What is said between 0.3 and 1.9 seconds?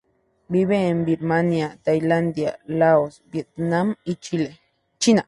Vive en Birmania,